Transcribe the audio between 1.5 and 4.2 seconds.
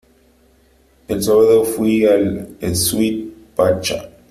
fui al Sweet Pachá.